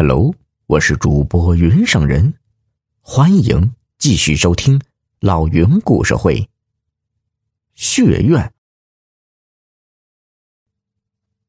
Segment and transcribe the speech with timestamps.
[0.00, 0.32] Hello，
[0.68, 2.32] 我是主播云上人，
[3.00, 4.80] 欢迎继续收听
[5.18, 6.48] 老云故事会。
[7.74, 8.52] 血怨，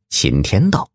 [0.10, 0.90] 秦天道，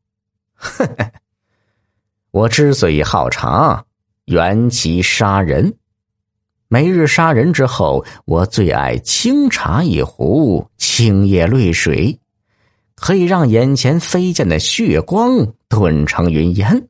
[2.33, 3.87] 我之所以好茶，
[4.25, 5.79] 缘其杀人。
[6.67, 12.19] 每日杀人之后，我最爱清茶一壶，清冽绿水，
[12.97, 16.89] 可以让眼前飞溅的血光顿成云烟。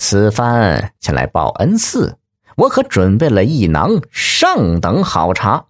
[0.00, 2.16] 此番前来报恩寺，
[2.56, 5.66] 我可准备了一囊上等好茶。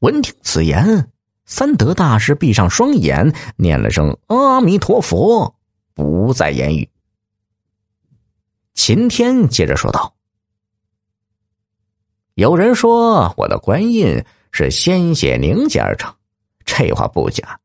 [0.00, 1.08] 闻听此言，
[1.46, 5.54] 三德大师闭上双眼，念了声阿弥陀佛，
[5.94, 6.90] 不再言语。
[8.74, 10.12] 秦天接着说道
[12.34, 16.12] ：“有人说我的官印是鲜血凝结而成，
[16.64, 17.60] 这话不假。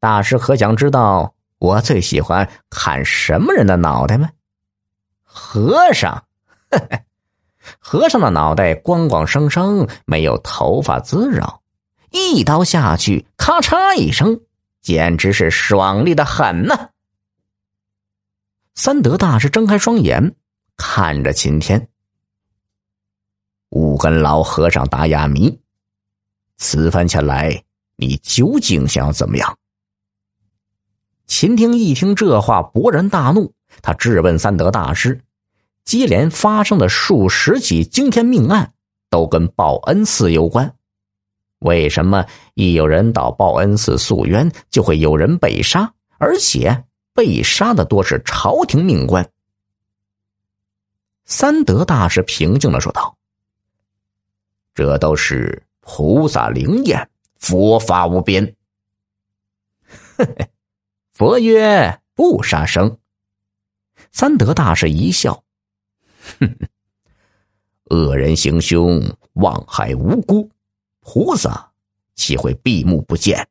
[0.00, 4.30] 大师可想知道？”我最喜欢砍什么人的脑袋吗？
[5.22, 6.24] 和尚，
[7.78, 11.62] 和尚的脑袋光光生生，没有头发滋扰，
[12.10, 14.40] 一刀下去，咔嚓一声，
[14.80, 16.90] 简直是爽利的很呢。
[18.74, 20.36] 三德大师睁开双眼，
[20.76, 21.88] 看着秦天，
[23.70, 25.60] 五根老和尚打哑谜，
[26.56, 27.64] 此番前来，
[27.96, 29.58] 你究竟想要怎么样？
[31.28, 33.52] 秦听一听这话，勃然大怒。
[33.82, 35.20] 他质问三德大师
[35.84, 38.72] ：“接连发生的数十起惊天命案，
[39.10, 40.74] 都跟报恩寺有关。
[41.58, 45.92] 为什么一有人到报恩寺诉冤，就会有人被杀？
[46.16, 49.30] 而且被杀的多是朝廷命官？”
[51.26, 53.14] 三德大师平静的说道
[54.74, 58.56] ：“这都是菩萨灵验，佛法无边。”
[60.16, 60.48] 嘿嘿。
[61.18, 62.96] 佛曰：“不杀生。”
[64.12, 65.42] 三德大师一笑
[66.38, 66.56] ：“哼，
[67.86, 69.02] 恶人行凶，
[69.32, 70.48] 妄害无辜，
[71.00, 71.72] 菩萨
[72.14, 73.48] 岂会闭目不见？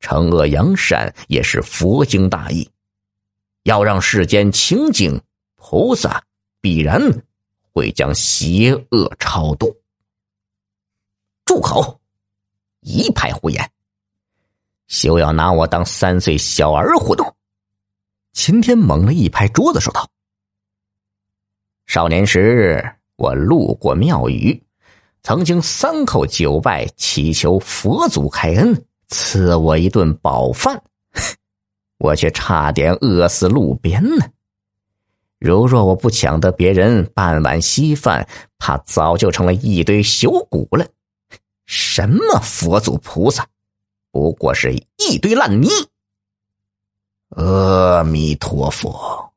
[0.00, 2.68] 惩恶扬善也是佛经大义。
[3.62, 5.22] 要让世间清净，
[5.54, 6.24] 菩萨
[6.60, 7.00] 必然
[7.70, 9.72] 会将邪恶超度。”
[11.46, 12.00] 住口！
[12.80, 13.70] 一派胡言。
[14.88, 17.34] 休要拿我当三岁小儿糊弄！
[18.32, 20.08] 秦天猛地一拍桌子，说道
[21.86, 22.84] ：“少年时，
[23.16, 24.62] 我路过庙宇，
[25.22, 30.82] 曾经三叩九拜，祈求佛祖开恩，赐我一顿饱饭，
[31.98, 34.26] 我却差点饿死路边呢。
[35.38, 40.86] 如若我不抢得别人半碗稀饭，怕早就成了一堆朽骨了。
[41.64, 43.46] 什么佛祖菩萨！”
[44.16, 45.68] 不过是一堆烂泥。
[47.28, 49.34] 阿弥陀佛。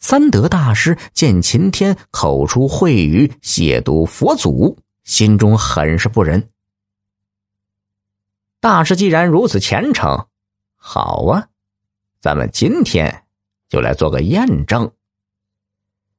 [0.00, 6.50] 三德大师见秦天口出秽语，亵渎佛祖，心中很是不忍。
[8.58, 10.26] 大师既然如此虔诚，
[10.74, 11.46] 好啊，
[12.20, 13.24] 咱们今天
[13.68, 14.90] 就来做个验证。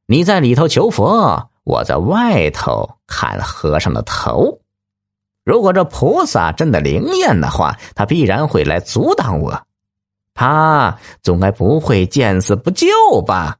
[0.06, 4.62] 你在里头求佛，我在外头砍和尚的头。
[5.46, 9.66] 如果这菩萨真的灵验的话，他必然会来阻挡我。
[10.34, 12.88] 他总该不会见死不救
[13.26, 13.58] 吧？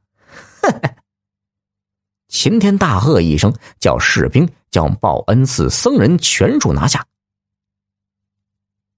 [2.28, 7.06] 秦天大喝一声，叫士兵将报恩寺僧人全数拿下。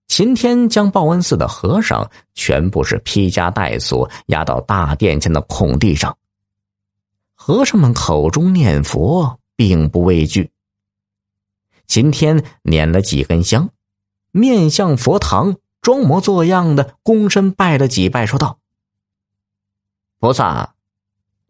[0.07, 6.17] 秦天将报恩寺的和尚全部是披枷带锁，押到大殿前的空地上。
[7.35, 10.51] 和尚们口中念佛，并不畏惧。
[11.89, 13.71] 秦天捻了几根香，
[14.31, 18.59] 面向佛堂，装模作样的躬身拜了几拜，说道
[20.21, 20.75] ：“菩萨，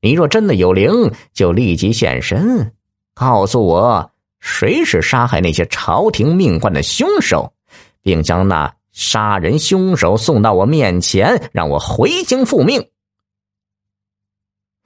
[0.01, 2.73] 你若真的有灵，就立即现身，
[3.15, 7.53] 告诉我谁是杀害那些朝廷命官的凶手，
[8.01, 12.89] 并将那杀人凶手送到我面前，让我回京复命。”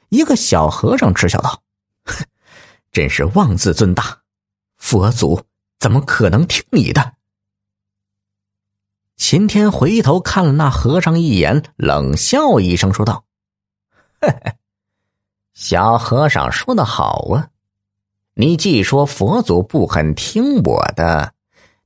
[0.08, 1.62] 一个小和尚嗤笑道
[2.90, 4.18] ：“真是妄自尊大。”
[4.82, 5.40] 佛祖
[5.78, 7.14] 怎么可能听你的？
[9.16, 13.24] 秦天回头看了那和尚一眼，冷笑一声，说道
[14.20, 14.52] ：“嘿 嘿
[15.54, 17.48] 小和尚说的好啊！
[18.34, 21.32] 你既说佛祖不肯听我的，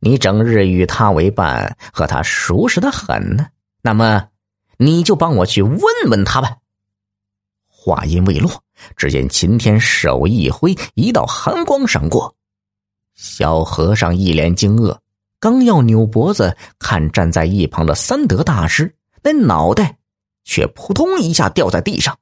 [0.00, 3.46] 你整日与他为伴，和他熟识的很呢。
[3.82, 4.30] 那么，
[4.78, 6.56] 你就帮我去问问他吧。”
[7.68, 8.64] 话音未落，
[8.96, 12.34] 只见秦天手一挥，一道寒光闪过。
[13.16, 14.98] 小和尚一脸惊愕，
[15.40, 19.98] 刚要扭脖子看站在一旁的三德大师，那脑袋
[20.44, 22.16] 却扑通一下掉在地上。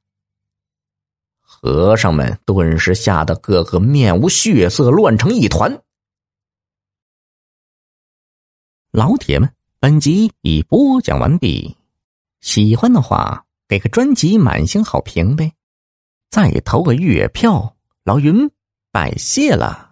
[1.41, 5.82] 和尚们顿时吓得个个面无血色，乱成一团。
[8.93, 11.76] 老铁们，本集已播讲完毕，
[12.40, 15.52] 喜欢的话给个专辑满星好评呗，
[16.31, 17.75] 再投个月票，
[18.05, 18.49] 老云
[18.93, 19.84] 拜谢了。